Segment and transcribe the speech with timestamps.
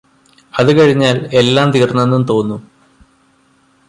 [0.53, 2.61] അതുകഴിഞ്ഞാല് എല്ലാം തീര്ന്നെന്നും തോന്നും